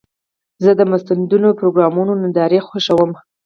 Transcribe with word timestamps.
زه 0.63 0.71
د 0.79 0.81
مستندو 0.91 1.49
پروګرامونو 1.59 2.11
نندارې 2.21 2.59
خوښوم. 2.67 3.11